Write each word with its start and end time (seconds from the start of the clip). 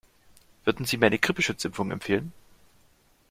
Würden 0.65 0.87
Sie 0.87 0.97
mir 0.97 1.05
eine 1.05 1.19
Grippeschutzimpfung 1.19 1.91
empfehlen? 1.91 2.33